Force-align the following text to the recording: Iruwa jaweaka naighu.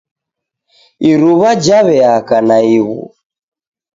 Iruwa 1.09 1.51
jaweaka 1.65 2.35
naighu. 2.47 2.99